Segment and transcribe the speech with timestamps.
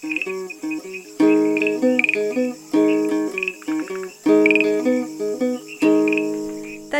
[0.00, 0.08] 大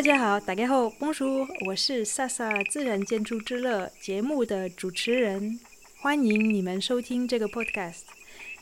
[0.02, 5.58] 家好，大家好，Bonjour，我是萨萨自然建筑之乐节目的主持人，
[5.96, 8.02] 欢迎你们收听这个 podcast。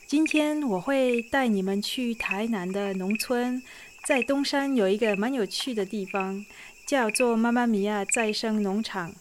[0.06, 3.60] 今天我会带你们去台南的农村，
[4.04, 6.46] 在东山有一个蛮有趣的地方，
[6.86, 9.12] 叫做妈妈咪呀再生农场。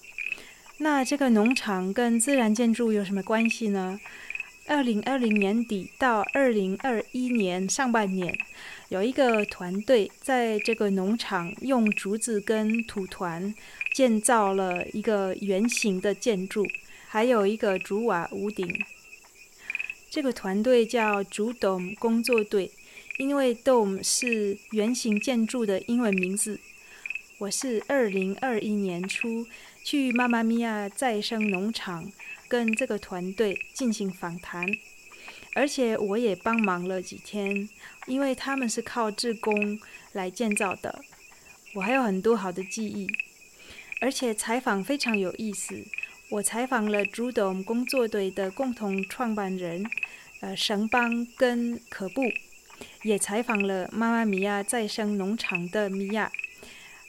[0.78, 4.00] 那这个农场跟自然建筑有什么关系呢？
[4.70, 8.38] 二零二零年底到二零二一年上半年。
[8.90, 13.56] 有一个团队在这个农场用竹子跟土团
[13.94, 16.68] 建造了一个圆形的建筑，
[17.08, 18.68] 还有一个竹瓦屋顶。
[20.10, 22.70] 这个团队叫竹 Dome 工作队，
[23.20, 26.60] 因为 Dome 是圆形建筑的英文名字。
[27.38, 29.48] 我是二零二一年初
[29.84, 32.12] 去妈妈咪呀再生农场
[32.48, 34.68] 跟这个团队进行访谈。
[35.54, 37.68] 而且我也帮忙了几天，
[38.06, 39.80] 因为他们是靠志工
[40.12, 41.04] 来建造的，
[41.74, 43.08] 我还有很多好的记忆。
[44.00, 45.84] 而且采访非常有意思，
[46.30, 49.84] 我采访了竹董工作队的共同创办人，
[50.42, 52.22] 呃，神邦跟可布，
[53.02, 56.32] 也采访了妈妈米娅再生农场的米娅，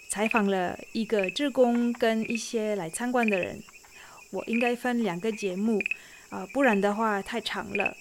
[0.08, 3.62] 采访了一个志工跟一些来参观的人。
[4.30, 5.78] 我应该分两个节目，
[6.28, 7.96] 啊、不然的话太长了。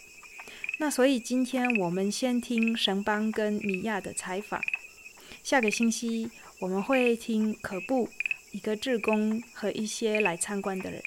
[0.79, 4.61] 那所以今天我们先听神邦跟米娅的采访，
[5.41, 8.09] 下个星期我们会听可布
[8.51, 11.01] 一个志工和一些来参观的人。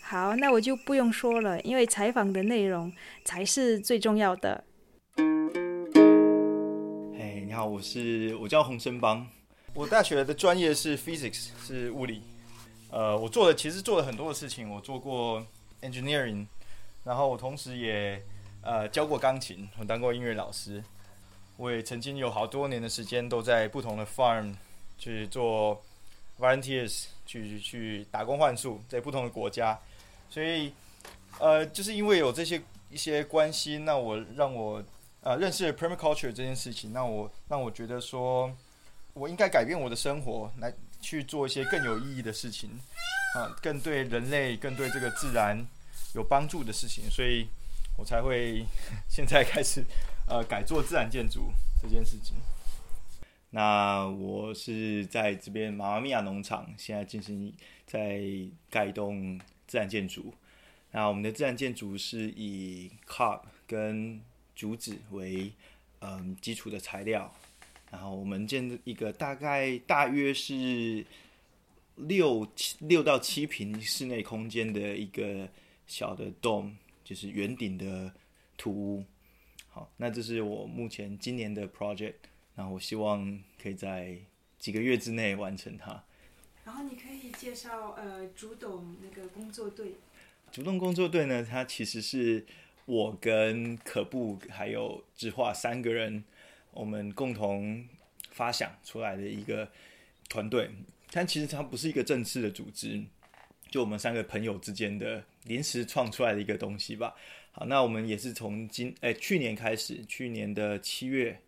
[0.00, 2.92] 好，那我就不用说了，因为采访的内容
[3.24, 4.64] 才是最重要的。
[7.16, 9.26] 嘿，你好，我是我叫洪生邦，
[9.74, 12.22] 我大学的专业是 physics，是物理。
[12.90, 15.46] 呃，我做的其实做了很多的事情，我做过
[15.82, 16.46] engineering，
[17.04, 18.22] 然后我同时也。
[18.62, 20.84] 呃，教过钢琴，我当过音乐老师，
[21.56, 24.54] 我也曾经有好多年的时间都在不同的 farm
[24.98, 25.80] 去做
[26.38, 29.80] volunteers，去去打工换宿，在不同的国家，
[30.28, 30.74] 所以
[31.38, 32.60] 呃，就是因为有这些
[32.90, 34.84] 一些关系，那我让我
[35.22, 38.54] 呃认识了 permaculture 这件事情，那我让我觉得说，
[39.14, 40.70] 我应该改变我的生活，来
[41.00, 42.70] 去做一些更有意义的事情，
[43.34, 45.66] 啊、更对人类、更对这个自然
[46.14, 47.48] 有帮助的事情，所以。
[47.96, 48.64] 我才会
[49.10, 49.84] 现在开始，
[50.26, 51.52] 呃，改做自然建筑
[51.82, 52.34] 这件事情。
[53.50, 57.52] 那我是在这边妈妈咪呀农场，现在进行
[57.86, 58.22] 在
[58.70, 60.32] 盖一栋自然建筑。
[60.92, 64.18] 那我们的自然建筑是以 COP 跟
[64.56, 65.52] 竹子为
[66.00, 67.34] 嗯基础的材料，
[67.90, 71.04] 然后我们建一个大概大约是
[71.96, 75.48] 六七六到七平室内空间的一个
[75.86, 76.72] 小的 dome。
[77.02, 78.12] 就是圆顶的
[78.56, 79.04] 土屋，
[79.68, 82.14] 好，那这是我目前今年的 project，
[82.54, 84.16] 那我希望可以在
[84.60, 86.04] 几个月之内完成它。
[86.64, 89.94] 然后你可以介绍呃，竹 Dome 那个工作队。
[90.52, 92.46] 竹 Dome 工作队呢，它其实是
[92.84, 96.22] 我跟可布还有智化三个人，
[96.72, 97.84] 我们共同
[98.30, 99.68] 发想出来的一个
[100.28, 100.70] 团队，
[101.10, 103.02] 但其实它不是一个正式的组织。
[103.70, 107.14] 就我们三个朋友之间的临时创出来的一个东西吧。
[107.52, 111.40] 好，那我们也是从今哎去年开始，去年的七月，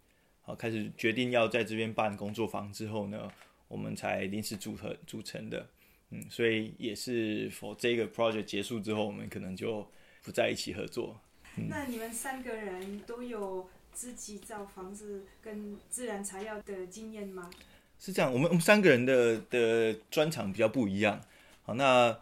[0.42, 3.28] 好开始决定要在这边办工作坊之后呢，
[3.66, 5.66] 我们才临时组合组成的。
[6.10, 9.84] 嗯，所以也是 for 这个 project 结束之后，我们可能就
[10.22, 11.20] 不在一起合作。
[11.56, 17.50] 那你们三个人都有自己造房子跟自然材料的经验吗？
[17.98, 21.20] 是这样，我们我们三个人的的专长比较不一样。
[21.62, 22.18] 好，那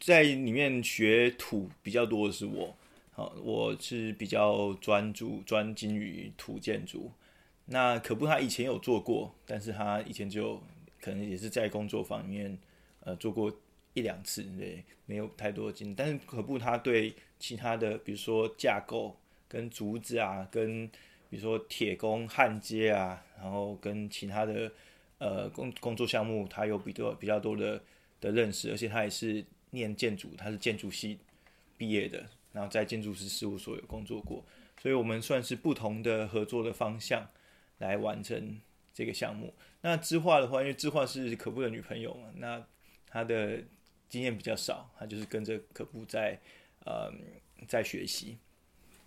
[0.00, 2.76] 在里面学土比较多的是我，
[3.12, 7.12] 好，我是比较专注专精于土建筑。
[7.66, 10.60] 那可不，他以前有做过，但是他以前就
[11.00, 12.58] 可能也是在工作坊里面
[13.00, 13.50] 呃做过
[13.92, 15.94] 一两次，对，没有太多的经验。
[15.94, 19.16] 但是可不，他对其他的，比如说架构
[19.54, 20.86] 跟竹子啊，跟
[21.30, 24.72] 比如说铁工焊接啊，然后跟其他的
[25.18, 27.80] 呃工工作项目，他有比较比较多的。
[28.20, 31.18] 的认识，而且他也是念建筑，他是建筑系
[31.76, 34.42] 毕业的，然后在建筑师事务所有工作过，
[34.80, 37.28] 所以我们算是不同的合作的方向
[37.80, 38.58] 来完成
[38.94, 39.52] 这个项目。
[39.82, 42.64] 那智化的话，因为智化是可布的女朋友嘛，那
[43.06, 43.62] 他的
[44.08, 46.40] 经验比较少，他就是跟着可布在
[46.86, 47.12] 呃
[47.68, 48.38] 在学习。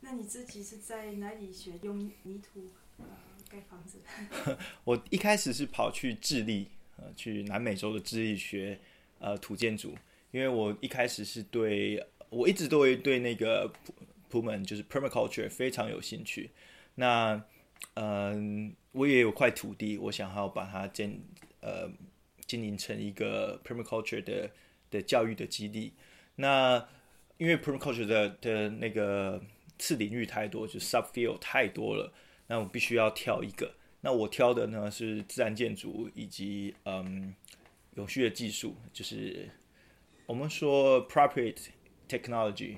[0.01, 3.05] 那你自己是在哪里学用泥土呃
[3.49, 3.99] 盖房子？
[4.83, 6.67] 我一开始是跑去智利，
[6.97, 8.79] 呃，去南美洲的智利学。
[9.19, 9.95] 呃，土建筑，
[10.29, 13.91] 因为我一开始是对，我一直都会对那个普
[14.29, 16.51] 普门就是 permaculture 非常有兴趣。
[16.93, 17.43] 那
[17.95, 21.19] 嗯，我也有块土地，我想要把它建
[21.61, 21.89] 呃
[22.45, 24.51] 经营成一个 permaculture 的
[24.91, 25.93] 的教育的基地。
[26.35, 26.88] 那
[27.39, 29.41] 因为 permaculture 的的那个
[29.77, 32.13] 次领域太多，就 subfield 太多了，
[32.47, 33.74] 那我必须要挑一个。
[34.01, 37.33] 那我挑的呢是自然建筑以及嗯
[37.95, 39.50] 永续的技术，就是
[40.25, 41.57] 我们说 appropriate
[42.07, 42.75] technology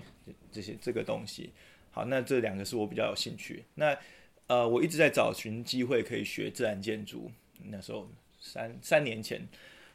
[0.51, 1.51] 这些这个东西。
[1.92, 3.66] 好，那这两个是我比较有兴趣。
[3.75, 3.98] 那
[4.48, 7.31] 呃，我一直在找寻机会可以学自然建筑。
[7.66, 8.10] 那时候
[8.40, 9.46] 三三年前，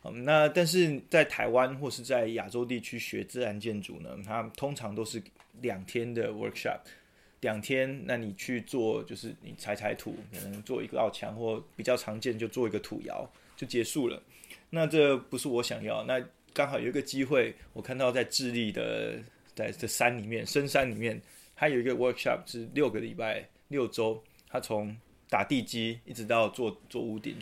[0.05, 5.23] 嗯，那但是在台湾或是在亚洲地区学自然建筑呢，它通常都是
[5.61, 6.79] 两天的 workshop，
[7.41, 14.23] 两天，那你去做就是你踩踩土，可能做一个道墙，或比较常见就做一个土窑就结束了。
[14.71, 16.05] 那这不是我想要。
[16.05, 16.23] 那
[16.53, 19.19] 刚好有一个机会，我看到在智利的
[19.55, 21.21] 在这山里面深山里面，
[21.56, 24.23] 它有一个 workshop 是六个礼拜六周。
[24.47, 24.97] 他从
[25.29, 27.37] 打地基一直到做做屋顶，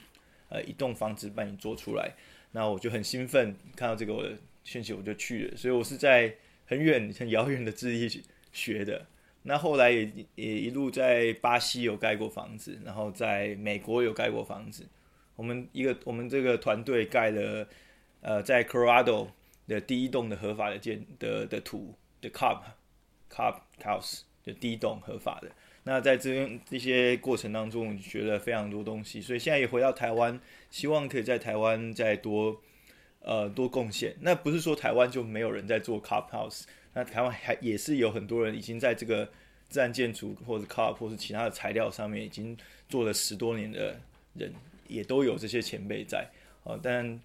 [0.48, 2.10] 呃，一栋房子帮你做出来，
[2.52, 5.56] 那我就很兴奋，看到这个我的讯息我就去了。
[5.56, 6.34] 所以我是在
[6.66, 8.22] 很远很遥远的智利
[8.52, 9.06] 学的。
[9.42, 14.86] 那后来也也一路在巴西有盖过房子，然后在美国有盖过房子。
[15.34, 17.66] 我们一个我们这个团队盖了
[18.20, 19.28] 呃在 Colorado
[19.66, 22.60] 的第一栋的合法的建的的土的 Cub
[23.28, 25.50] Cub House 就第一栋合法的。
[25.84, 30.38] 那在这这些过程当中，学了非常多东西，所以现在也回到台湾，
[30.70, 32.56] 希望可以在台湾再多
[33.20, 34.14] 呃多贡献。
[34.20, 36.62] 那不是说台湾就没有人在做 cop House，
[36.94, 39.28] 那台湾还也是有很多人已经在这个
[39.68, 42.56] 自然建筑或者 cop 或是其他的材料上面已经
[42.88, 43.98] 做了十多年的
[44.34, 44.54] 人，
[44.86, 46.24] 也都有这些前辈在
[46.62, 46.78] 啊。
[46.80, 47.20] 但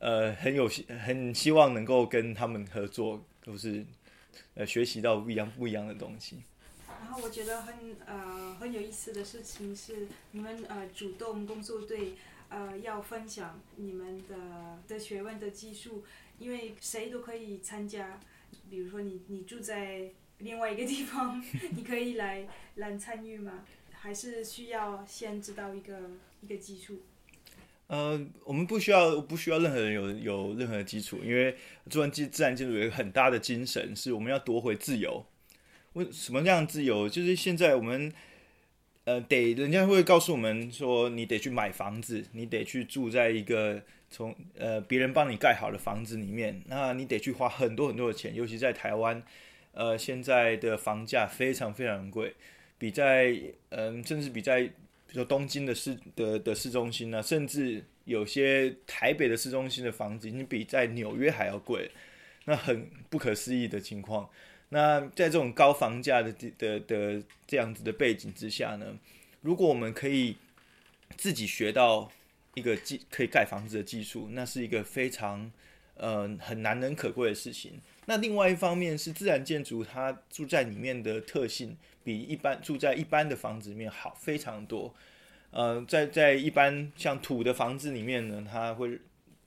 [0.00, 0.68] 呃很有
[1.04, 3.86] 很希望能够跟他们合作，都是
[4.54, 6.38] 呃学习到不一样不一样的东西。
[7.22, 7.74] 我觉得很
[8.06, 12.14] 呃很有意思的事情是，你们呃主动工作队
[12.48, 16.04] 呃要分享你们的的学问的技术，
[16.38, 18.20] 因为谁都可以参加。
[18.70, 21.42] 比如说你你住在另外一个地方，
[21.76, 23.64] 你可以来来参与吗？
[23.90, 26.10] 还是需要先知道一个
[26.40, 27.00] 一个基础？
[27.86, 31.56] 呃，我们不需要不需要任何人有有任何基础，因为
[31.90, 35.24] 做完自自然建筑有一个很大的精神，是我们要夺回自由。
[35.94, 37.08] 为什么这样自由？
[37.08, 38.10] 就是现在我们，
[39.04, 49.22] 呃，得人家会告诉我们说，你得去买房子，你得去住在一个从呃别人帮你盖好的房子里面，那你得去花很多很多的钱，尤其在台湾，
[49.72, 52.34] 呃，现在的房价非常非常贵，
[52.78, 53.36] 比在
[53.68, 54.72] 嗯、甚至比在比
[55.08, 61.90] 如说东京的市的的市中心呢、甚至有些台北的市中心的房子已经比在纽约还要贵，
[62.46, 64.26] 那很不可思议的情况。
[64.74, 68.98] 那在这种高房价的的的这样子的背景之下呢，
[69.42, 70.34] 如果我们可以
[71.18, 72.10] 自己学到
[72.54, 75.52] 一个技可以盖房子的技术，那是一个非常、
[75.96, 77.78] 呃、很难能可贵的事情。
[78.06, 84.94] 那另外一方面是自然建筑，它住在里面的特性比一般住在一般的房子里面好非常多。
[85.50, 88.98] 呃，在在一般像土的房子里面呢，它会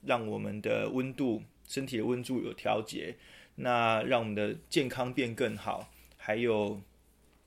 [0.03, 3.15] 让我们的温度身体的温度有调节。
[3.55, 6.81] 那让我们的健康变更好，还有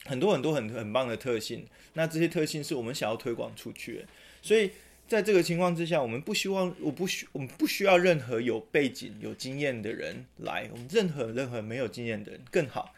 [0.04, 1.66] 很多很多很很棒的特性。
[1.94, 4.04] 那这些特性是我们想要推广出去的。
[4.40, 4.70] 所以
[5.06, 10.68] 在这个情况之下，我们不希望，我不需，我们不需要任何有背景、有经验的人来。
[10.70, 12.94] 我们任何任何没有经验的人更好，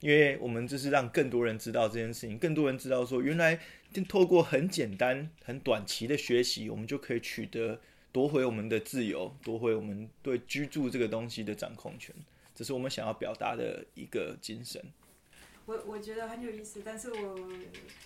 [0.00, 3.60] 因为我们就是让更多人知道这件事情，更多人知道说，原来
[4.08, 7.80] 透过很简单、很短期的学习，我们就可以取得
[8.10, 12.14] 夺回我们的自由，夺回我们对居住这个东西的掌控权。
[12.60, 14.84] 这是我们想要表达的一个精神。
[15.64, 17.50] 我我觉得很有意思，但是我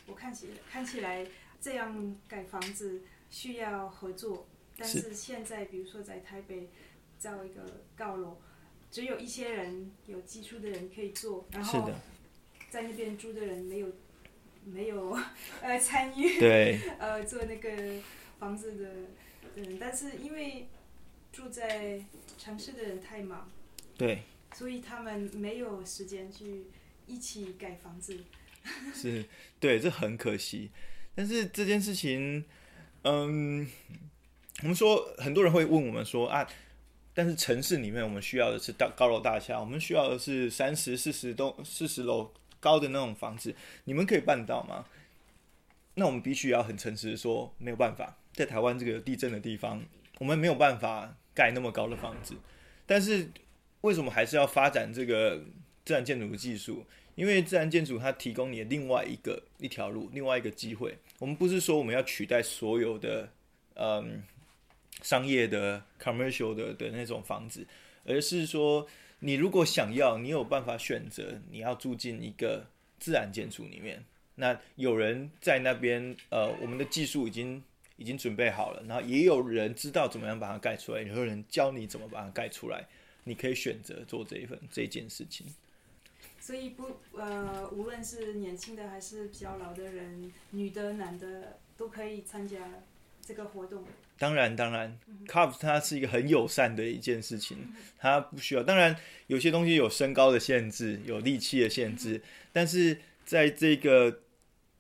[0.07, 1.27] 我看起看起来
[1.61, 4.47] 这样盖房子需要合作，
[4.77, 6.69] 但是现在比如说在台北
[7.19, 8.37] 造一个高楼，
[8.93, 11.91] 只有一些人有技术的人可以做，然后
[12.71, 13.89] 在那边住的人没有
[14.65, 15.19] 没有
[15.63, 18.01] 呃参与对呃做那个
[18.39, 20.69] 房子的人，但是因为
[21.33, 22.01] 住在
[22.39, 23.51] 城市的人太忙，
[23.99, 24.23] 对。
[24.57, 26.67] 所以他们没有时间去
[27.07, 28.17] 一起盖房子，
[28.95, 29.25] 是，
[29.59, 30.71] 对，这很可惜。
[31.17, 32.45] 但是这件事情，
[33.03, 33.69] 嗯，
[34.63, 36.49] 我们说很多人会问我们说啊，
[37.13, 44.87] 但是城市里面我们需要的是大高楼大厦，我们需要的是三十、四十栋、四十楼高的那种房子，你们可以办到吗？
[45.97, 49.85] 那我们必须要很诚实的说，没有办法，在台湾这个地震的地方，
[50.19, 52.37] 我们没有办法盖那么高的房子，
[52.87, 53.31] 但是。
[53.85, 55.45] 为什么还是要发展这个
[55.85, 56.87] 自然建筑的技术？
[57.17, 60.97] 因为自然建筑它提供你的另外一个一条路，另外一个机会。
[61.19, 63.29] 我们不是说我们要取代所有的
[63.75, 64.23] 嗯
[65.03, 67.67] 商业的 commercial 的的那种房子，
[68.07, 68.87] 而是说
[69.19, 72.67] 你如果想要，你有办法选择你要住进一个
[72.99, 74.03] 自然建筑里面。
[74.37, 77.63] 那有人在那边，呃，我们的技术已经
[77.97, 82.87] 已经准备好了，然后也有人知道怎么样把它盖出来，也有人教你怎么把它盖出来。
[83.25, 85.47] 你可以选择做这一份这件事情。
[86.41, 92.59] 所以不呃，无论是年轻的还是比较老的人，女的男的都可以参加
[93.23, 93.83] 这个活动。
[94.19, 98.63] 当然当然，Carve 它是一个很友善的一件事情，它不需要。
[98.63, 98.95] 当然
[99.27, 104.21] 有些东西有身高的限制，有力气的限制，但是在这个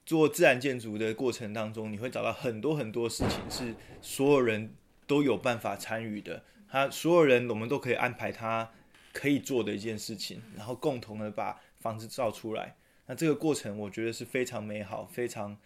[0.04, 4.74] 做自然建筑的过程当中，你会找到很多很多事情是所有人
[5.06, 6.44] 都有办法参与的。
[6.74, 8.68] 他所有人，我们都可以安排他
[9.12, 12.74] 可以做的一件事情，然后共同的把房子造出来。
[13.06, 15.56] 那这个过程，我觉得是非常美好、非常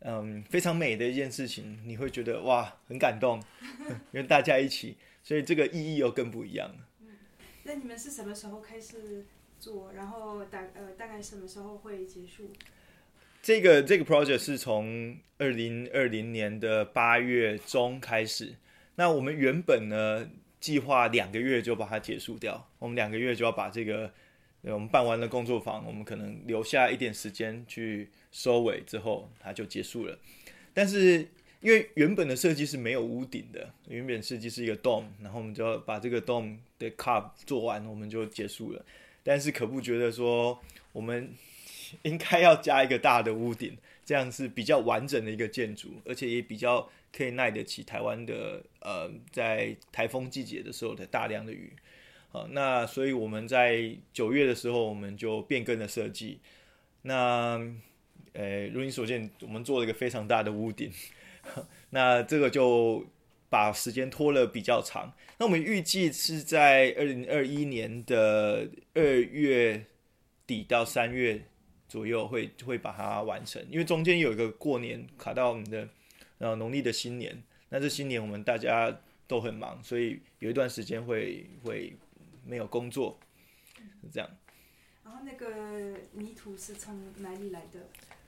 [0.00, 1.80] 嗯非常美的一件事情。
[1.86, 3.40] 你会觉得哇，很感动，
[4.10, 6.88] 因为大家一起，所以这个意义又更不一样了。
[7.02, 7.06] 嗯，
[7.62, 9.24] 那你们是什么时候开始
[9.60, 9.92] 做？
[9.92, 12.50] 然后大呃大概什么时候会结束？
[13.40, 18.56] 这个这个 project 是从二零二零年的八月中开始。
[18.96, 20.28] 那我们原本呢，
[20.60, 22.68] 计划两个月就把它结束掉。
[22.78, 24.12] 我们两个月就要把这个，
[24.62, 30.18] 我们办完了工作坊，我们可能留下一点时间去收尾，之后它就结束了。
[30.74, 31.26] 但是
[31.60, 38.84] 因为原本的设计是没有屋顶的，原本设计是一个 dome，然后我们就要把这个 dome 的 carve 做完，我们就结束了。
[39.22, 40.58] 但是可不觉得说，
[40.92, 41.30] 我们
[42.02, 46.90] 应该要加一个大的屋顶，这样是比较完整的一个建筑，而且也比较。
[47.12, 51.72] 可以耐得起台湾的呃，在台风季节的时候的大量的雨，
[52.30, 56.38] 好，那所以我们在九月的时候，我们就变更了设计。
[57.02, 57.60] 那
[58.32, 60.92] 呃，如你所见，我们做了一个非常大的屋顶，
[61.90, 63.04] 那这个就
[63.48, 65.12] 把时间拖了比较长。
[65.38, 69.84] 那我们预计是在二零二一年的二月
[70.46, 71.42] 底到三月
[71.90, 75.86] 左右会会把它完成，因为中间有一个过年卡到我们的。
[76.38, 81.94] 然后农历的新年，那这新年我们大家都很忙，所以有一段时间会会
[82.46, 83.20] 没有工作，
[84.00, 84.30] 是这样。
[85.04, 87.80] 然后那个泥土是从哪里来的？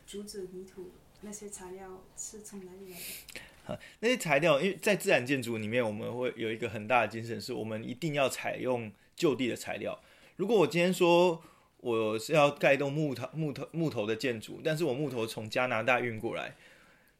[0.07, 0.90] 竹子、泥土
[1.23, 3.40] 那些材料是从哪里来的？
[3.64, 9.99] 好，那些材料，因为在自然建筑里面，我们会有一个很大的精神，是我们一定要采用就地的材料。
[10.37, 11.42] 如果我今天说
[11.82, 16.54] 我是要盖一栋木头、木头、木头的建筑，但是我木头从加拿大运过来。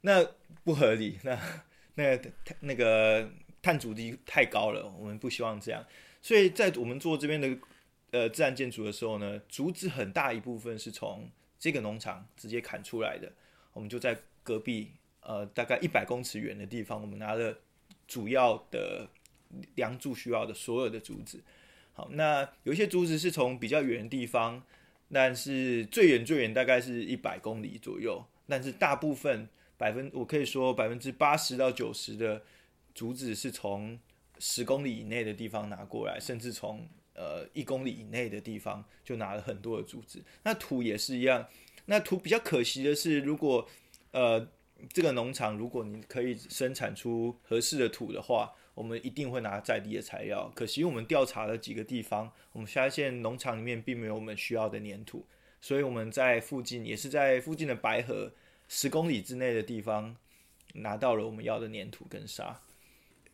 [0.02, 0.25] 那
[0.62, 1.37] 不合理，那
[1.97, 3.28] 那个那个
[3.61, 5.85] 碳足迹太高了，我们不希望这样。
[6.21, 7.59] 所以在我们做这边的
[8.12, 11.28] 呃自然建筑的时候呢，竹子很大一部分是从
[11.59, 13.33] 这个农场直接砍出来的。
[13.73, 14.92] 我们就在隔壁
[15.23, 17.59] 呃大概一百公尺远的地方，我们拿了
[18.07, 19.09] 主要的
[19.75, 21.42] 梁柱需要的所有的竹子。
[21.93, 24.63] 好，那有一些竹子是从比较远的地方，
[25.13, 29.49] 但是最远最远大概是一百公里左右，但是大部分。
[29.79, 32.41] 百分，我可以说百分之八十到九十的
[32.95, 33.99] 竹子是从
[34.39, 40.23] 十公里以内的地方拿过来，甚至从呃一公里以内的地方就拿了很多的竹子。
[40.45, 41.49] 那土也是一样。
[41.87, 43.69] 那土比较可惜的是，如果
[44.13, 44.49] 呃
[44.93, 50.50] 这个农场如果你可以生产出合适的土的话，我们一定会拿在地的材料。
[50.55, 55.26] 可惜我们调查了几个地方，我们发现农场里面并没有我们需要的粘土，
[55.61, 58.33] 所以我们在附近也是在附近的白河。
[58.75, 60.17] 十公里之内的地方
[60.73, 62.59] 拿到了我们要的粘土跟沙，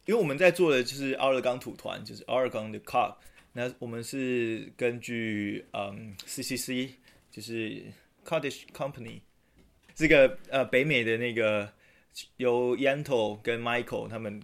[0.04, 3.14] 因为我们在做的就是奥勒冈土团，就是 Oregon 的 Carve。
[3.52, 6.90] 那我们是根据嗯 CCC，
[7.30, 7.84] 就是
[8.24, 9.20] Cottage Company
[9.94, 11.72] 这个呃北美的那个
[12.38, 14.42] 由 Yanto 跟 Michael 他们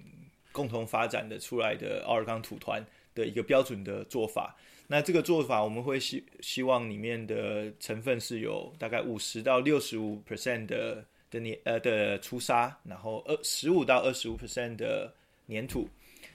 [0.55, 2.81] 共同发展的出来的奥尔冈土团
[3.13, 4.57] 的一个标准的做法。
[4.87, 15.13] 那这个做法，我们会希希望里面的成分是有大概五十到六十五 percent 的的粘呃的粗砂，然后二十五到二十五 percent 的
[15.49, 15.89] 粘土，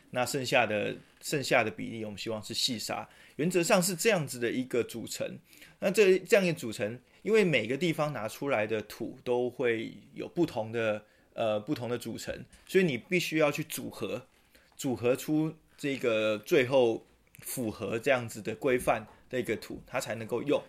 [0.09, 3.07] 那剩下的剩下的比例，我们希望是细沙。
[3.37, 5.39] 原则上是这样子的一个组成。
[5.79, 11.01] 那这这样一组成，因为每个地方拿出来的土都会有不同的
[11.33, 14.27] 呃不同的组成，所以你必须要去组合，
[14.75, 17.05] 组合出这个最后。
[17.41, 20.61] 符合这样子的规范的一个图，它才能够用。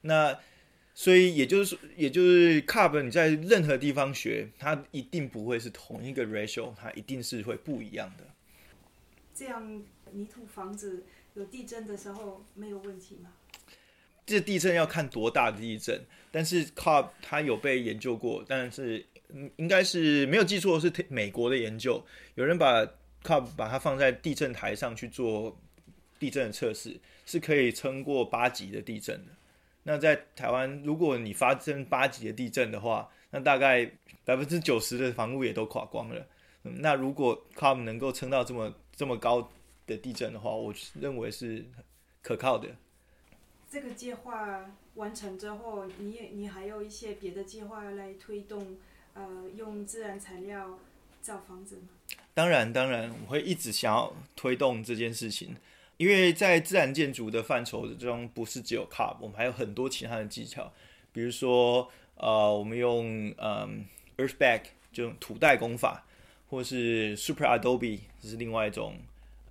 [0.00, 0.36] 那
[0.92, 8.24] 所以也就是说，也就是 Carve 你在任何地方学，它一定不会是同一个 ratio，它一定是会不一样的。
[9.32, 13.30] 这样泥土房子有地震的时候没有问题吗？
[14.26, 19.06] 这地震要看多大的地震，但是 COB 它有被研究过，但是
[19.56, 22.04] 应该是没有记错是美国的研究，
[22.34, 22.84] 有人把
[23.22, 25.56] COB 把它放在地震台上去做
[26.18, 29.32] 地震的测试，是可以撑过八级的地震的。
[29.82, 33.90] 那在台湾，如果你发生八级的地震的话，那大概
[34.24, 36.26] 百分之九十的房屋也都垮光了。
[36.64, 39.50] 嗯，那如果 COB 能够撑到这么这么高
[39.86, 41.64] 的地震的话，我认为是
[42.22, 42.68] 可靠的。
[43.70, 48.76] 这个计划完成之后，你也你还有一些别的计划来推动，
[49.18, 50.78] 呃，用自然材料
[51.20, 51.88] 造房子吗？
[52.32, 55.56] 当然，当然，我会一直想要推动这件事情，
[55.96, 60.72] 因为在自然建筑的范畴中，不是只有 COB，我们还有很多其他的技巧，
[61.12, 63.84] 比如说，呃，我们用嗯
[64.16, 66.04] Earthback 就土袋工法，
[66.48, 68.96] 或是 Super Adobe，这是另外一种，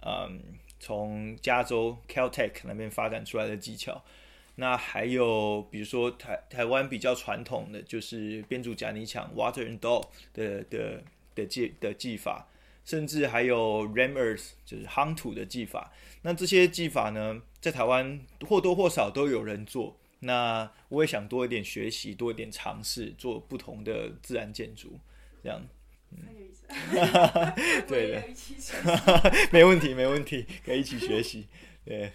[0.02, 0.40] 嗯。
[0.80, 4.00] 从加州 Caltech 那边发展出来的技巧，
[4.60, 11.04] 那还有比如说台台湾比较传统的就是编组夹泥墙 Water and dog） 的的
[11.36, 12.48] 的技的技法，
[12.84, 15.94] 甚至还有 Ram Earth 就是夯土的技法。
[16.24, 19.98] 那这些技法呢，在台湾或多或少都有人做。
[20.22, 25.00] 那我也想多一点学习，多一点尝试，做不同的自然建筑，
[25.44, 25.62] 这样。
[26.10, 26.64] 很有意思，
[27.88, 28.24] 对的，
[29.54, 31.46] 没问题，没问题，可以一起学习。
[31.86, 32.12] 对，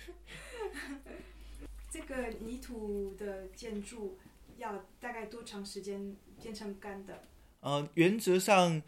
[1.93, 4.19] 这个泥土的建筑
[4.57, 7.23] 要大概多长时间变成干的？
[7.61, 8.83] 呃，原则上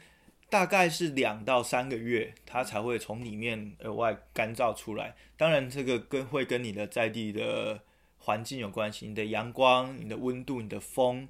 [0.48, 5.14] 大概是两到三个月，它才会从里面额外干燥出来。
[5.36, 7.82] 当然，这个跟会跟你的在地的
[8.20, 11.28] 环境有关系，你的阳光、你的温度、你的风，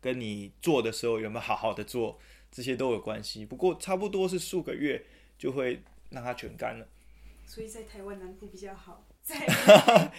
[0.00, 2.20] 跟你做的时候有没有好好的做。
[2.52, 5.04] 这些都有关系，不过差不多是数个月
[5.36, 6.86] 就会让它全干了。
[7.44, 9.38] 所以在台湾南部比较好，在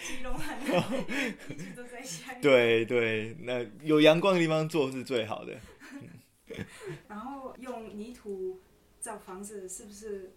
[0.06, 2.42] 基隆很一直都在下雨。
[2.42, 5.54] 对对，那有阳光的地方做是最好的。
[7.08, 8.60] 然后用泥土
[9.00, 10.34] 造房子是不是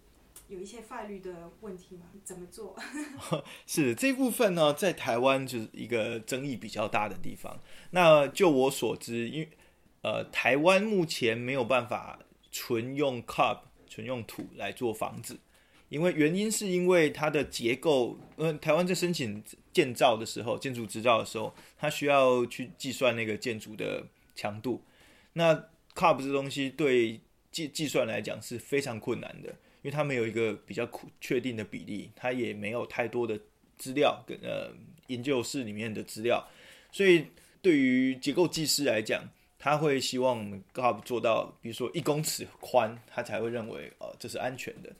[0.48, 2.04] 有一些法律的问题吗？
[2.24, 2.76] 怎么做？
[3.66, 7.58] 是这部分呢，在台湾就是一个争议比较大的地方。
[7.90, 9.48] 那就我所知，因为
[10.02, 12.18] 呃，台湾目前没有办法
[12.52, 15.38] 纯用 COB 纯用土来做房子，
[15.88, 24.82] 因为原因是因为它的结构，呃，台湾在申请建造的时候，建筑执照的时候，它需要去计算那个建筑的强度。
[25.32, 25.54] 那
[25.94, 27.20] CUB 这东西对
[27.50, 29.50] 计计算来讲是非常困难的，
[29.82, 30.88] 因为它没有一个比较
[31.20, 33.38] 确定的比例，它也没有太多的
[33.76, 34.72] 资料跟呃
[35.06, 36.46] 研究室里面的资料，
[36.90, 37.26] 所以
[37.60, 39.22] 对于结构技师来讲。
[39.58, 44.92] 他会希望我们 COB 做到，比如说一公尺宽，他才会认为哦，这是安全的。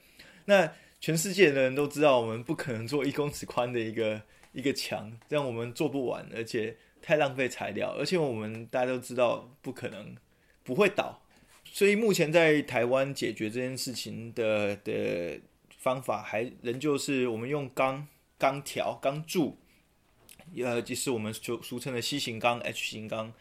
[0.46, 10.16] 那全世界的人都知道，我们不可能做一公尺宽的一个 一个墙，这样我们做不完，而且太浪费材料，而且我们大家都知道不可能
[10.64, 11.22] 不会倒。
[11.64, 15.38] 所以目前在台湾解决这件事情的的
[15.78, 19.58] 方法，还仍旧是我们用钢钢条、钢柱，
[20.56, 23.32] 呃，就是我们俗俗称的 C 型钢、H 型钢。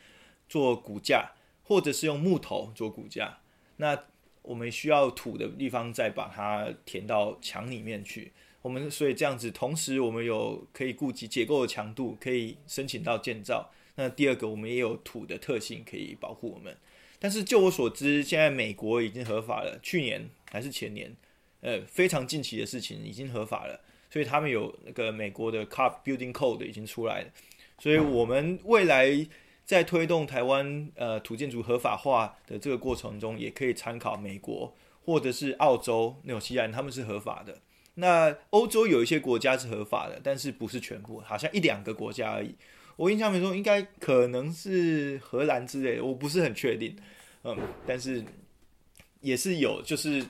[0.47, 1.31] 做骨架，
[1.63, 3.39] 或者是用木头做骨架。
[3.77, 3.99] 那
[4.45, 8.31] 我们需要土的地方，再把它填到墙里面去。
[8.61, 13.71] 我们所以这样子，同时我们有可以顾及结构的强度，可以申请到建造。
[13.95, 16.75] 那第二个，我们也有土的特性可以保护我们。
[17.19, 21.15] 但是就我所知，现在美国已经合法了，去年还是前年，
[21.61, 23.79] 呃，非常近期的事情已经合法了。
[24.09, 27.29] 所以他们有那个美国的 CUP Building Code 已经出来了。
[27.79, 29.27] 所以我们未来。
[29.65, 37.57] 在推动台湾呃土建筑合法化的这个过程中，也可以参考美国或者是澳洲、纽西兰，他们是合法的。
[37.95, 42.53] 那欧洲有一些国家是合法的，但是不是全部，好像一两个国家而已。
[42.95, 46.95] 我印象没错，应该可能是荷兰之类的，我不是很确定。
[47.43, 48.23] 嗯，但是
[49.21, 50.23] 也是有，就是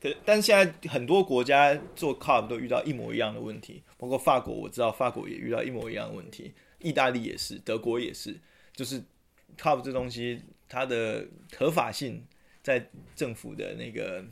[0.00, 8.36] 可，但现在很多国家做 COB 都遇到一模一样的问题，包括法国，我知道法国也遇到一模一样的问题，意大利也是，德国也是。
[8.72, 9.02] 就是
[9.58, 12.24] COP 这东西，它的合法性
[12.62, 14.24] 在政府的那个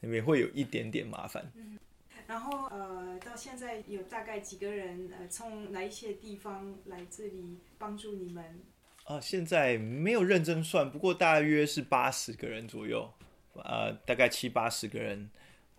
[0.00, 1.50] 那边会有一点点麻烦。
[1.54, 1.78] 嗯，
[2.26, 8.60] 然后呃，到现在有大概几个人呃，从哪一些地方来这里帮助你们？
[9.04, 13.12] 啊，现在没有认真算，不过大约是八十个人左右，
[13.54, 15.30] 呃，大概七八十个人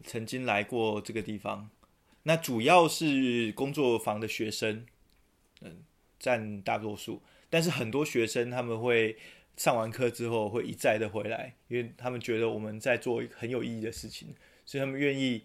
[0.03, 1.69] 曾经来过这个地方。
[2.23, 4.85] 那主要是工作坊的学生，
[5.61, 5.83] 嗯，
[6.19, 7.21] 占大多数。
[7.53, 9.15] 但是很多学生他们会
[9.57, 14.29] 上完课之后会一再的回来，因为他们觉得我们在做很有意义的事情，
[14.65, 15.43] 所以他们愿意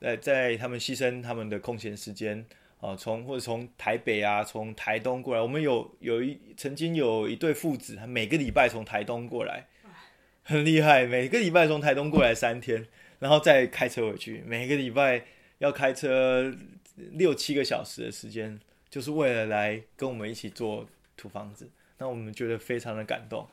[0.00, 2.46] 在在他们牺牲他们的空闲时间，
[2.80, 9.66] 哦，从或者从台北啊，从台东过来，我们有有一曾经有一对父子，他每个礼拜从台东过来，
[10.44, 12.86] 很厉害，每个礼拜从台东过来三天，
[13.18, 15.26] 然后再开车回去，每个礼拜
[15.58, 16.56] 要开车
[16.96, 23.46] 六七个小时的时间，就是为了来跟我们一起做土房子，那我们觉得非常的感动，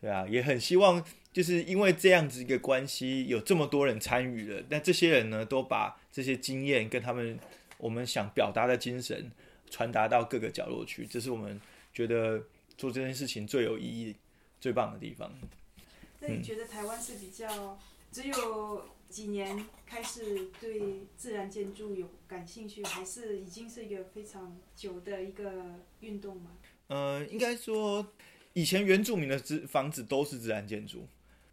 [0.00, 1.04] 对啊，也很希望。
[1.32, 7.36] 就是因为这样子一个关系，有这么多人参与了，那这些人呢，都把这些经验跟他们
[7.76, 9.32] 我们想表达的精神
[9.68, 11.60] 传达到各个角落去，这是我们
[11.92, 12.44] 觉得
[12.78, 14.14] 做这件事情最有意义、
[14.60, 15.32] 最棒的地方。
[16.20, 17.76] 那你觉得台湾是比较
[18.12, 26.52] 只有几年开始对自然建筑有感兴趣，还是已经是一个非常久的一个运动吗？
[26.88, 28.12] 呃，应该说
[28.52, 31.08] 以前原住民的自房子都是自然建筑。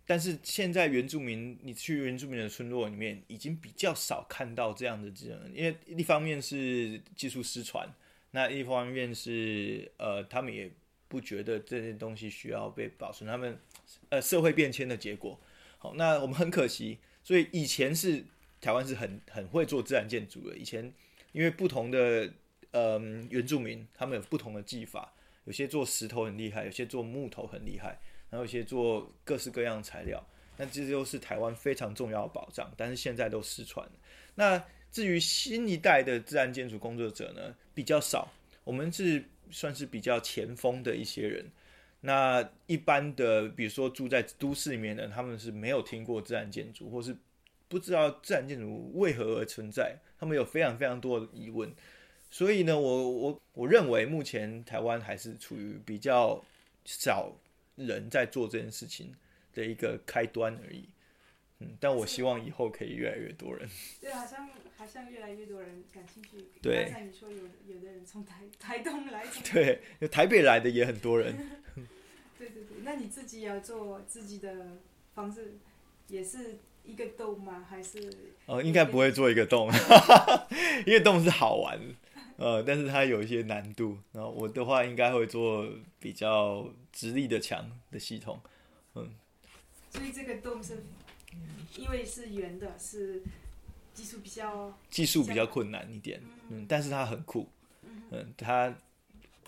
[0.05, 7.87] 但是现在原住民，你去原住民的村落里面，已经比较少看到这样的这种，因为一方面是技术失传，
[8.31, 10.69] 那一方面是呃，他们也
[11.07, 13.57] 不觉得这些东西需要被保存，他们
[14.09, 15.39] 呃社会变迁的结果。
[15.77, 18.25] 好，那我们很可惜，所以以前是
[18.59, 20.93] 台湾是很很会做自然建筑的，以前
[21.31, 22.33] 因为不同的
[22.71, 25.13] 嗯、原住民，他们有不同的技法，
[25.45, 27.99] 有些做石头很厉害，有些做木头很厉害。
[28.29, 30.25] 然后有些做各式各样的材料，
[30.55, 33.91] 那这些都是台湾非常重要的保障，但是现在都失传了。
[34.35, 38.31] 那至于新一代的自然建筑工作者呢，比较少。
[38.63, 41.45] 我们是算是比较前锋的一些人。
[41.99, 47.13] 那一般的，比如说住在都市里面的，他们是没有听过自然建筑，或是
[47.67, 51.69] 不知道自然建筑为何而存在，他们有非常非常多的疑问。
[52.31, 56.43] 所以呢，我我我认为目前台湾还是处于比较
[56.85, 57.31] 少。
[57.77, 59.11] 人在做这件事情
[59.55, 60.87] 的一个开端而已，
[61.59, 63.67] 嗯，但我希望以后可以越来越多人。
[63.99, 66.45] 对，好像好像越来越多人感兴趣。
[66.61, 66.83] 对。
[66.83, 69.25] 刚才你说有有的人从台台东来。
[69.51, 71.35] 对，台北来的也很多人。
[72.37, 74.77] 对对对，那你自己要做自己的
[75.15, 75.55] 房子，
[76.07, 77.65] 也是一个洞吗？
[77.67, 77.99] 还是？
[78.45, 79.71] 哦，应该不会做一个洞，
[80.85, 81.79] 一个洞 是好玩。
[82.41, 83.99] 呃，但是它有一些难度。
[84.11, 85.67] 然后我的话，应该会做
[85.99, 88.41] 比较直立的墙的系统，
[88.95, 89.13] 嗯。
[89.91, 90.83] 所以这个洞是，
[91.77, 93.21] 因为是圆的，是
[93.93, 97.47] 技术比较技术比较困难一点，嗯，但是它很酷，
[98.09, 98.73] 嗯，它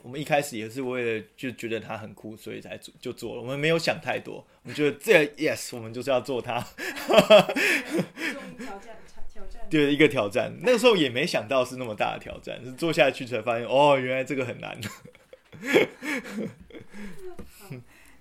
[0.01, 3.41] 我们一开始也是为了就觉得它很酷，所以才做就做了。
[3.41, 6.59] 我们没有想太多，我们觉得这 yes，我们就是要做它。
[9.73, 9.87] 挑战。
[9.87, 14.79] 对，一个挑战，那个时候也没想到是那么大的挑战，是做下去才发现，哦，原来这个很难。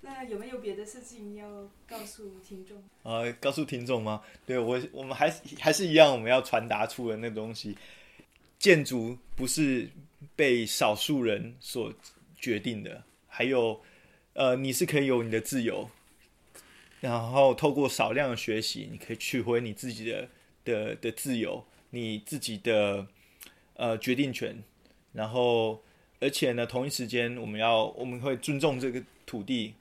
[0.01, 2.83] 那有没有别的事情要告诉听众？
[3.03, 4.21] 呃，告诉听众吗？
[4.45, 7.77] 对，我，我们还是还是一样，我们要传达出的那东西，
[8.59, 9.87] 建筑不是
[10.35, 11.93] 被少数人所
[12.35, 13.79] 决定的，还有，
[14.33, 15.89] 呃，你是可以有你的自由，
[16.99, 20.27] 然后透过少量的学习，你可以取回你自己的。
[20.63, 23.07] 的的自由，你自己的
[23.75, 24.63] 呃决定权，
[25.11, 25.83] 然后
[26.19, 29.73] 而且呢，同一时间我们要我们会尊重这个土地，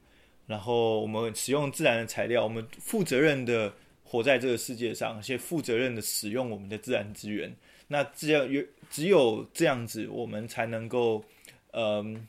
[0.47, 3.73] 然后我们使用自然的材料，我们负责任的
[4.05, 7.55] 活在这个世界上，而且负责任的使用我们的自然资源。
[7.89, 11.25] 那这样有只有这样子，我们才能够
[11.73, 12.21] 嗯、呃、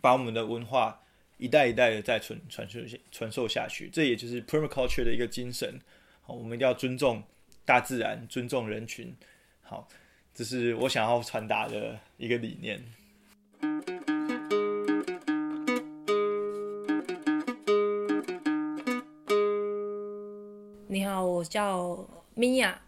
[0.00, 1.00] 把我们的文化
[1.38, 2.80] 一代一代的再传传授
[3.10, 3.88] 传授下去。
[3.92, 5.80] 这也就是 permaculture 的一个精神。
[6.22, 7.22] 好，我们一定要尊重。
[7.68, 9.14] 大自然，尊重人群，
[9.60, 9.86] 好，
[10.32, 12.82] 这是我想要传达的一个理念。
[20.86, 22.02] 你好，我叫
[22.34, 22.80] 米娅，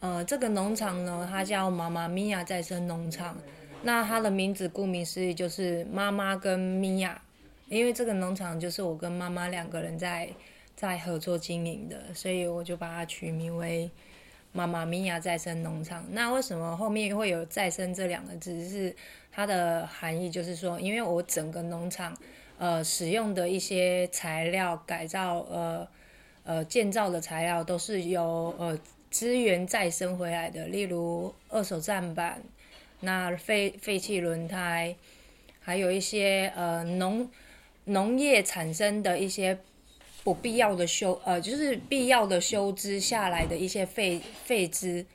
[0.00, 3.38] 呃，这个农场呢，它叫妈妈米娅再生农场。
[3.84, 7.22] 那它的名字顾名思义就是妈妈跟米娅，
[7.68, 10.28] 因为这个农场就是我跟妈妈两个人在
[10.74, 13.88] 在合作经营的，所以我就把它取名为。
[14.56, 18.66] 妈妈咪呀再生农场，那为什么后面会有“再生”这两个字？
[18.66, 18.96] 是
[19.30, 22.16] 它的含义，就是说，因为我整个农场，
[22.56, 25.86] 呃，使用的一些材料改造，呃，
[26.44, 28.78] 呃，建造的材料都是由呃
[29.10, 32.40] 资源再生回来的，例如二手站板，
[33.00, 34.96] 那废废弃轮胎，
[35.60, 37.28] 还有一些呃农
[37.84, 39.58] 农业产生的一些。
[40.26, 45.06] 不必要的修，呃，就是必要的修枝下来的一些废废枝，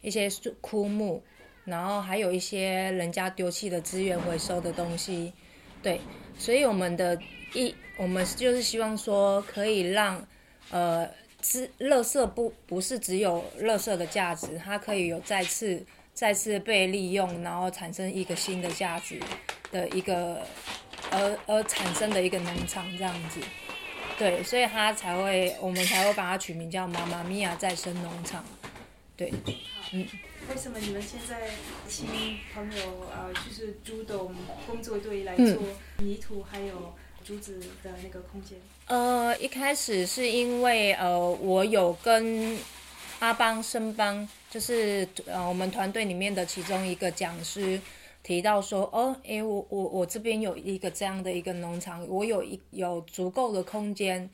[0.00, 0.30] 一些
[0.60, 1.20] 枯木，
[1.64, 5.32] 然后还有一些人家丢弃的资源回收的东西，
[5.82, 6.00] 对，
[6.38, 7.18] 所以我们的
[7.52, 10.24] 一，我们就是希望说，可以让，
[10.70, 11.04] 呃，
[11.40, 19.18] 资，垃圾不不是只有垃圾的价值，它可以有再次再次被利用，然后产生一个新的价值
[19.72, 20.46] 的一个
[21.10, 23.40] 而而产生的一个农场这样子。
[24.20, 28.44] 对，所以他才会，我们才会把它取名叫“妈妈咪呀再生农场”。
[29.16, 29.32] 对，
[29.92, 30.06] 嗯。
[30.50, 31.48] 为什么你们现在
[31.88, 32.06] 请
[32.52, 34.34] 朋友呃，就是朱董
[34.66, 35.56] 工作队来做
[35.98, 36.92] 泥土还有
[37.24, 38.58] 竹子的那个空间？
[38.88, 42.58] 呃，一开始是因为呃，我有跟
[43.20, 47.80] 阿邦生邦，就是呃我们团队里面的其中一个讲师
[48.22, 54.28] 提到说，哦，诶，我我我这边有一个这样的一个农场，我有一有足够的空间，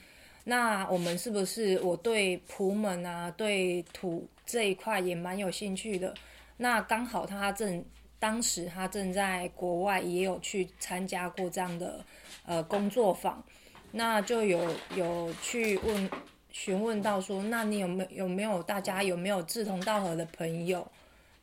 [0.44, 4.26] 那我们是不是我对朴门啊，对土？
[4.44, 6.14] 这一块也蛮有兴趣的，
[6.56, 7.84] 那刚好他正
[8.20, 12.04] 当时他正在国外也有去参加过这样的
[12.44, 13.42] 呃工作坊，
[13.90, 14.60] 那就有
[14.94, 16.08] 有去问
[16.52, 20.86] 询问到说，那你有没有没有大家有没有志同道合的朋友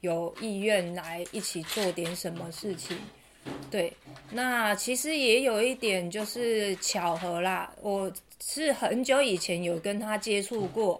[0.04, 2.98] 有意愿来一起做点什么事情？
[3.72, 3.92] 对，
[4.32, 8.12] 那其实也有一点就是巧合啦，我
[8.42, 11.00] 是很久以前有跟他接触过。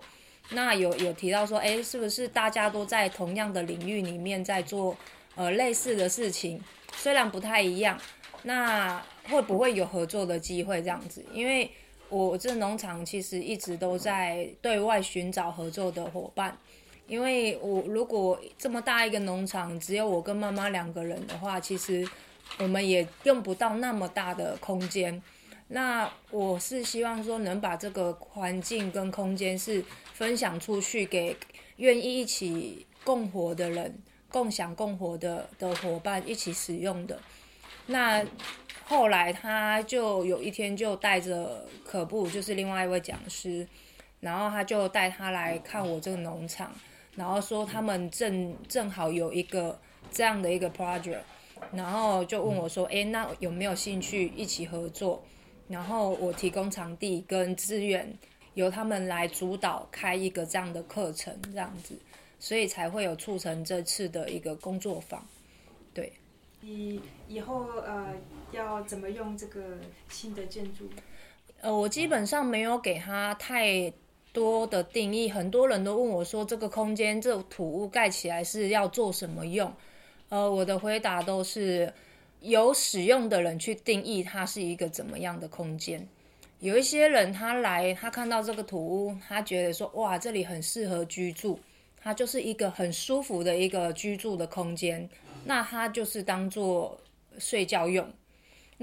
[0.50, 4.96] 那有有提到说，哎，是不是大家都在同样的领域里面在做
[5.36, 6.62] 呃类似的事情？
[6.96, 8.00] 虽然不太一样，
[8.42, 11.22] 那会不会有合作的机会这样子？
[11.34, 11.70] 因为
[12.08, 16.58] 我这农场其实一直都在对外寻找合作的伙伴，
[17.08, 22.08] 因为我如果这么大一个农场只有我跟妈妈两个人的话，其实
[22.60, 25.22] 我们也用不到那么大的空间。
[25.68, 29.84] 那我是希望说能把这个环境跟空间是。
[30.14, 31.36] 分享出去给
[31.78, 33.98] 愿意一起共活的人，
[34.30, 37.20] 共享共活的的伙伴一起使用的。
[37.88, 38.24] 那
[38.86, 43.68] 后来他就有一天就带着可布，就是另外一位讲师，
[44.20, 46.72] 然后他就带他来看我这个农场，
[47.16, 49.80] 然后说他们正正好有一个
[50.12, 51.22] 这样的一个 project，
[51.72, 55.24] 然后就问我说：“诶，那有没有兴趣一起合作？”
[55.68, 58.18] 然后我提供场地跟资源。
[58.56, 61.98] 由他们来主导开一个这样的课程，这样子，
[62.38, 65.26] 所以才会有促成这次的一个工作坊。
[65.92, 66.14] 对，
[66.62, 68.14] 以以后呃
[68.52, 70.88] 要怎么用这个新的建筑？
[71.62, 73.92] 呃，我基本上没有给他太
[74.34, 75.30] 多的定义。
[75.30, 79.72] 很多人都问我说，这个空间这土屋盖起来是要做什么用？
[80.28, 81.94] 呃，我的回答都是
[82.42, 86.06] 由使用的人去定义它是一个怎么样的空间。
[86.60, 91.60] 有一些人他来，他看到这个土屋，他觉得说哇，这里很适合居住，
[92.02, 95.08] 它就是一个很舒服的一个居住的空间，
[95.46, 97.00] 那他就是当做
[97.38, 98.10] 睡觉用。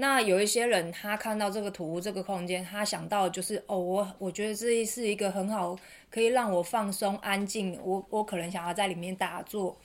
[0.01, 5.77] 那有一些人他看到这个土屋这个空间，他想到就是哦，我我觉得这是一个很好
[6.09, 9.77] 可以让我放松安静，我我可能想要在里面打坐。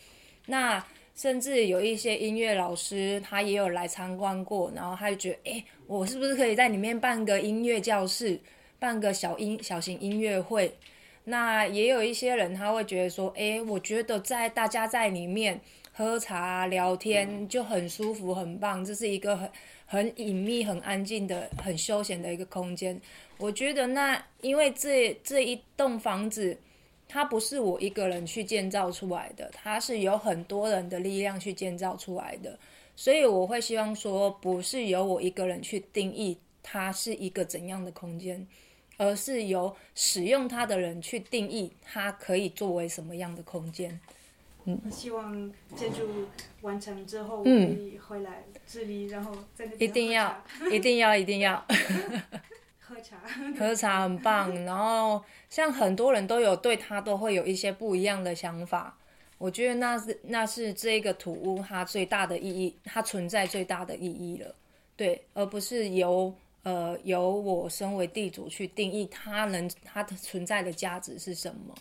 [0.46, 0.83] 那
[1.14, 8.40] 甚至有一些音乐老师，他也有来参观过，然后他就觉得，哎，我是不是可以在里面办个音乐教室，
[8.79, 10.74] 办个小音小型音乐会？
[11.24, 15.61] 那也有一些人他会觉得说，哎，我觉得在大家在里面
[15.96, 19.50] 喝茶聊天就很舒服，很棒，这是一个很
[19.87, 23.00] 很隐秘、很安静的、很休闲的一个空间。
[23.38, 26.59] 我觉得那因为这这一栋房子。
[27.09, 32.59] 它不是我一个人去建造出来的，它是有很多人的力量去建造出来的，
[32.96, 38.44] 所以我会希望说，不是由我一个人去定义它是一个怎样的空间，
[38.96, 43.96] 而是由使用它的人去定义它可以作为什么样的空间。
[44.66, 46.26] 嗯，希望建筑
[46.62, 51.64] 完成之后，我可以回来这里，然后在那边一定要，一定要，一定要。
[52.81, 53.16] 喝茶，
[53.59, 54.55] 喝茶很棒。
[54.64, 58.96] 然后像很多人都有对他都会有一些不一样的想法。
[59.38, 64.55] 我觉得那是那是这个土屋它最大的意义，它存在最大的意义了。
[64.96, 71.74] 对，而不是由呃由我身为地主去定义它能它的存在的价值是什么，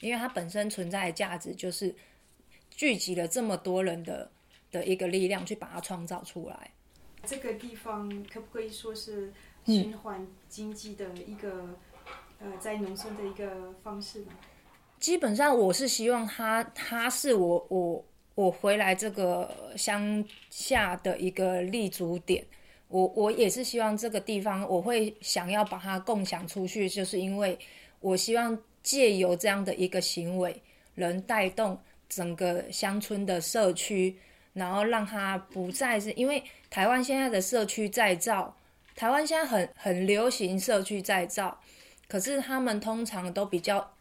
[0.00, 1.92] 因为它本身存在的价值就是
[2.82, 4.28] 聚集了这么多人的
[4.72, 6.72] 的一个力量去把它创造出来。
[7.24, 9.32] 这个地方可不可以说是？
[9.64, 11.78] 循环经济的一个，
[12.40, 14.32] 呃，在农村的一个方式呢？
[14.98, 22.44] 基本上我是希望它，它是我我我回来这个乡下的一个立足点。
[22.88, 27.56] 我我也是希望这个地方，我会想要把它共享出去，就是因为
[28.00, 30.60] 我希望借由这样的一个行为，
[30.96, 31.78] 能带动
[32.14, 34.16] 整个乡村的社区，
[34.52, 38.54] 然后让它不再是因为台湾现在的社区再造。
[38.94, 41.58] 台湾现在很很流行社区再造，
[42.06, 43.94] 可是他们通常都比较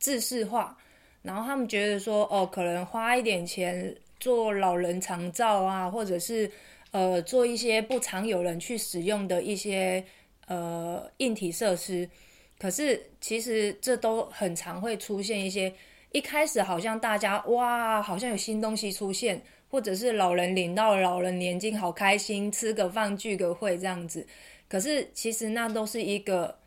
[0.00, 0.74] 制式化，
[1.20, 6.50] 然后他们觉得说，哦，可能花一点钱做老人长照啊，或者是
[6.90, 10.02] 呃做一些不常有人去使用的一些
[10.46, 12.08] 呃硬体设施，
[12.58, 15.70] 可是其实这都很常会出现一些，
[16.12, 24.26] 一开始好像大家哇，好像有新东西出现，或者是老人领到老人年金，好开心，吃个饭聚个会这样子，
[24.68, 26.58] 可是其实那都是一个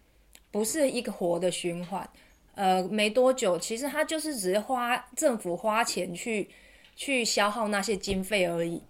[0.51, 2.07] 不是一个活的循环。
[2.53, 6.49] 呃，没多久，其实他就是只是花政府花钱去
[6.95, 8.83] 去消耗那些经费而已。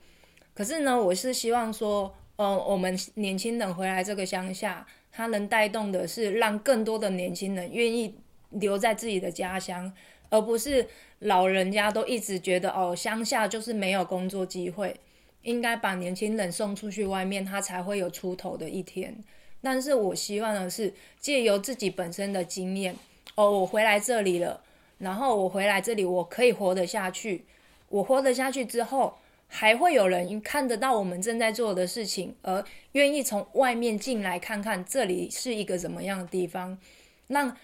[0.53, 8.13] 可是呢，我是希望说，呃，我们年轻人回来这个乡下，他能带动的是让更多的年轻人愿意
[8.49, 9.93] 留在自己的家乡，
[10.32, 10.88] 而不是
[11.20, 15.00] 老人家都一直觉得哦，乡下就是没有工作机会，
[15.44, 19.15] 应该把年轻人送出去外面，他才会有出头的一天。
[19.62, 22.96] 但是我希望的是借由自己本身的经验。
[23.36, 24.63] 哦，我回来这里了，
[24.98, 27.46] 然后我回来这里，我可以活得下去。
[27.89, 29.17] 我活得下去之后，
[29.48, 32.63] 还会有人看得到我们正在做的事情，而
[32.94, 36.78] 愿意从外面进来看看这里是一个怎么样的地方，
[37.28, 37.56] 让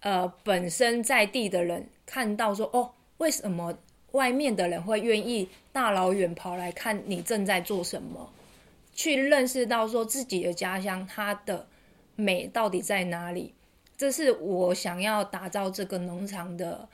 [0.00, 3.76] 呃本身在地的人看到说，哦，为什么
[4.12, 8.30] 外面的人会愿意大老远跑来看你正在做什么，
[8.94, 11.66] 去认识到说自己的家乡它的
[12.16, 13.52] 美到底在哪里。
[13.96, 16.88] 这是我想要打造这个农场的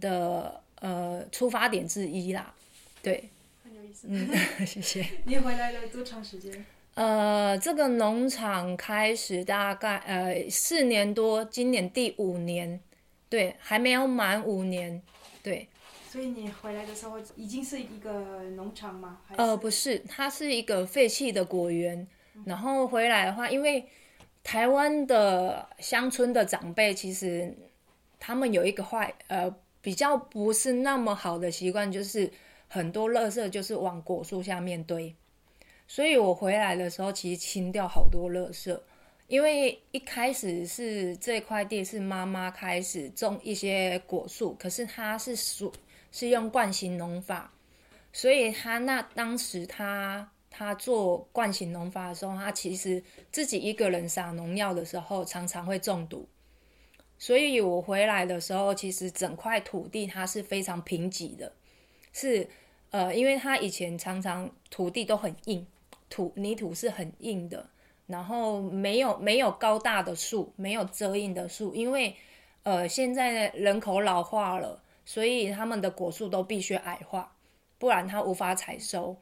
[0.00, 2.54] 的呃出发点之一啦，
[3.02, 3.30] 对，
[3.64, 4.06] 很有意思。
[4.10, 4.28] 嗯，
[4.66, 5.06] 谢谢。
[5.24, 6.64] 你回来了多长时间？
[6.94, 12.78] 呃，这个农场开始大概呃四年多，今年第五年，
[13.32, 15.00] 对，还没有满五年，
[15.42, 15.66] 对。
[16.10, 19.20] 所以你回来的时候已经是一个农场吗？
[19.38, 22.06] 呃，不是，它是一个废弃的果园。
[22.44, 23.88] 然后回来的话，因为
[24.44, 27.56] 台湾的乡村的长辈，其实
[28.20, 32.30] 他们有一个坏呃比较不是那么好的习惯，就是
[32.68, 35.16] 很多垃圾就是往果树下面堆。
[35.88, 38.78] 所以我回来的时候，其实清掉好多垃圾，
[39.32, 45.72] 因为一开始是这块地是妈妈开始种一些果树，可是他是属
[46.10, 47.50] 是用惯性农法，
[48.12, 50.28] 所以他那当时他。
[50.54, 56.28] 他做惯性农法的时候，他其实自己一个人撒农药的时候，常常会中毒。
[57.18, 61.50] 所以我回来的时候，其实整块土地它是非常贫瘠的，
[62.12, 62.46] 是
[62.90, 65.66] 呃，因为他以前常常土地都很硬，
[66.10, 67.70] 土泥土是很硬的，
[68.12, 72.14] 然后没有没有高大的树，没有遮荫的树，因为
[72.62, 77.34] 呃现在人口老化了，所以他们的果树都必须矮化，
[77.78, 79.16] 不然它无法采收，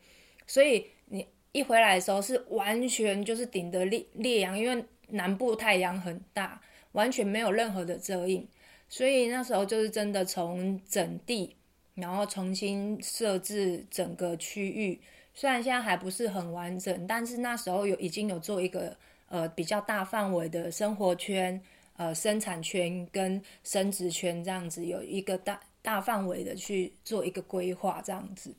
[0.47, 0.85] 所以。
[1.13, 8.47] 你一回来的时候是完全就是顶着烈烈阳，因为南部太阳很大，完全没有任何的遮荫，
[8.89, 11.57] 所以那时候就是真的从整地，
[11.97, 15.01] 然后重新设置整个区域。
[15.41, 18.95] 虽然现在还不是很完整，但是那时候有已经有做一个
[19.31, 21.59] 呃比较大范围的生活圈、
[21.97, 28.55] 呃生产圈跟生殖圈这样子，有一个大大范围的去做一个规划这样子。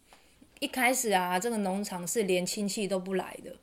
[0.59, 3.55] 一开始啊，这个农场是连亲戚都不来的，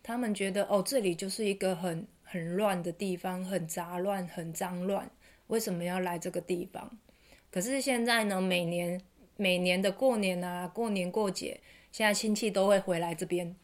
[0.00, 5.10] 他们觉得哦，这里就是一个很很乱的地方，很杂乱，很脏乱，
[5.48, 6.96] 为什么要来这个地方？
[7.50, 9.00] 可是现在呢，每年
[9.36, 11.58] 每年的过年啊，过年过节，
[11.92, 13.54] 现在亲戚都会回来这边，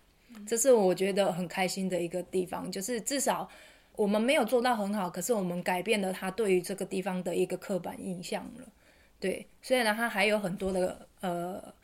[0.47, 3.49] 这是我觉得很开心的一个地方，就是至少
[3.97, 8.69] 我们没有做到很好，可是我们改变了他对于这个地方的一个刻板印象了。
[9.19, 11.75] 对，虽然他还有很多的呃。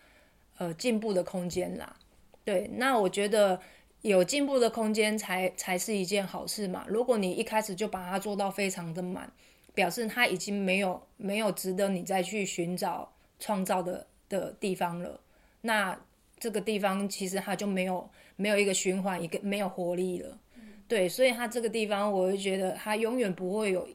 [0.56, 1.96] 呃，进步的空间啦，
[2.44, 3.60] 对，那我觉得
[4.02, 6.84] 有进步的空间才才是一件好事嘛。
[6.86, 9.28] 如果你一开始就把它做到非常的满，
[9.74, 15.18] 表示它已经没有没有值得你再去寻找创造的的地方了。
[15.62, 15.98] 那
[16.44, 20.38] 这个地方其实它就没有没有一个循环，一个没有活力了。
[20.86, 23.88] 对，所以它这个地方，我会觉得它永远不会有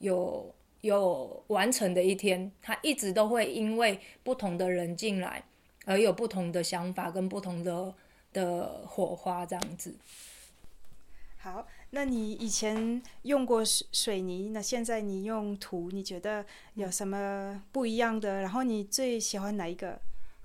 [0.00, 5.44] 有有完成的一天，它一直都会因为不同的人进来。
[5.84, 7.94] 而有不同的想法跟不同的
[8.32, 9.94] 的火花这样子。
[11.36, 16.44] 好，那你以前用过水水泥，那现在你用土，你觉得
[16.74, 18.40] 有什么不一样的？
[18.40, 20.00] 然后你最喜欢哪一个？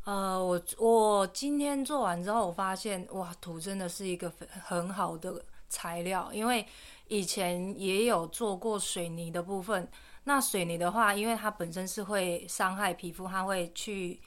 [0.10, 4.34] 呃，我我今天做完之后，我发现哇，土真的是一个
[4.66, 6.66] 很好的材料，因为
[7.10, 9.88] 以前也有做过水泥的部分。
[10.24, 14.20] 那水泥的话，因为它本身是会伤害皮肤，它会去。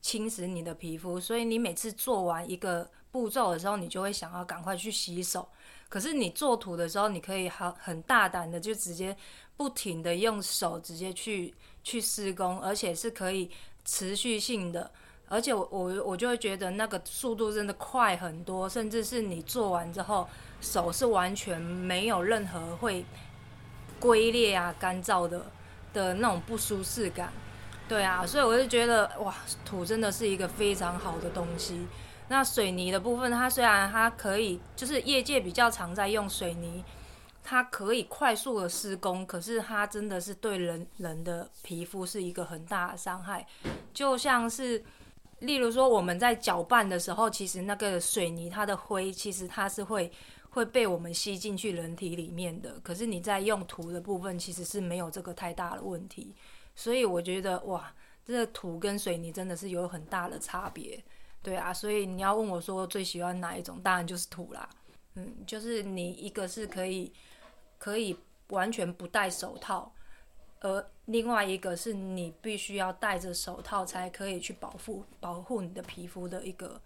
[0.00, 5.46] 侵蚀你的皮肤，所以你每次做完一个步骤的时候，你就会想要赶快去洗手。
[5.88, 9.14] 可是你做图的时候，你可以很很大胆的就直接
[9.56, 13.50] 不停的用手直接去去施工，而且是可以
[13.84, 14.88] 持续性的。
[15.30, 20.26] 而且我我我就会觉得那个速度真的快很多，甚至是你做完之后
[20.60, 23.04] 手是完全没有任何会
[24.00, 25.44] 龟裂啊、干燥的
[25.92, 27.30] 的那种不舒适感。
[27.86, 29.34] 对啊，所以我就觉得哇，
[29.66, 31.86] 土真的是一个非常好的东西。
[32.28, 36.82] 那水泥的部分，它虽然它可以就是业界比较常在用水泥，
[37.44, 43.46] 它可以快速的施工，可是它真的是对人人的皮肤是一个很大的伤害，
[43.92, 44.82] 就像是。
[45.40, 50.10] 例如说，我们在搅拌的时候，其实那个水泥它的灰，其实它是会
[50.50, 52.78] 会被我们吸进去人体里面的。
[52.80, 56.34] 可是你在用土的部分，其实是没有这个太大的问题。
[56.74, 61.02] 所以我觉得，哇，这个土跟水泥真的是有很大的差别。
[61.42, 64.68] 对啊，所以你要问我说最喜欢哪一种，当然就是土啦。
[65.14, 67.12] 嗯，就是你一个是可以
[67.78, 68.16] 可以
[68.48, 69.92] 完全不戴手套。
[70.60, 76.78] 而另外一个是你必须要戴着手套才可以去保护保护你的皮肤的一个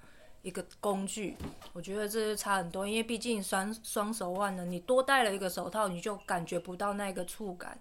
[0.42, 1.36] 一个工具，
[1.72, 7.76] 我觉得这是差很多，因为毕竟双双手腕呢，你多戴了一个手套，你就感觉不到那个触感，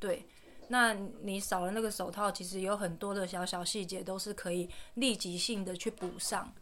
[0.00, 0.26] 对，
[0.66, 0.92] 那
[1.22, 6.52] 你少了那个手套，其实有很多的小小细节都是可以立即性的去补上，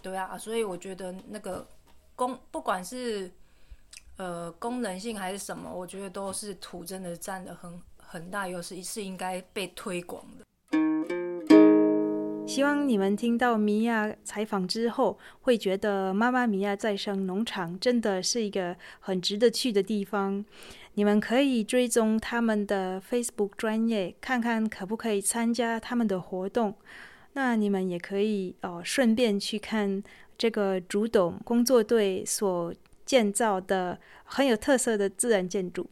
[0.00, 1.66] 对啊，所以我觉得那个
[2.16, 3.30] 功不管是
[4.16, 7.78] 呃功能性还是什么，我觉得都是土真的占得很。
[8.10, 10.44] 很大优势是应该被推广的。
[12.46, 20.42] 希望你们听到米娅采访之后，会觉得妈妈咪呀再生农场真的是一个很值得去的地方。
[20.94, 26.74] 你们可以追踪他们的 Facebook 专业，看看可不可以参加他们的活动。
[27.34, 30.02] 那你们也可以哦，顺便去看
[30.38, 35.86] 这个竹董工作队所建造的很有特色的自然建筑。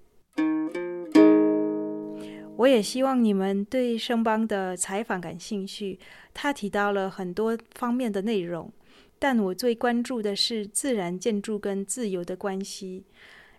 [2.57, 5.99] 我也希望你们对生邦的采访感兴趣。
[6.33, 8.73] 他提到了很多方面的内容，
[9.19, 13.05] 但我最关注的是自然建筑跟自由的关系。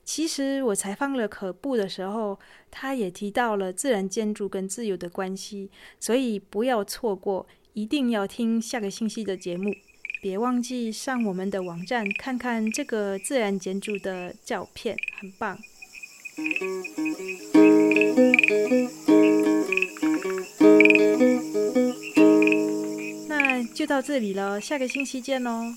[0.04, 2.40] 其实我采访了可布的时候，
[2.72, 5.70] 他也提到了自然建筑跟自由的关系，
[6.00, 9.74] 所以不要错过，一定要听下个星期的节目。
[10.22, 15.58] 别忘记上我们的网站看看这个自然建筑的照片，很棒。
[23.28, 25.74] 那就到这里了，下个星期见喽。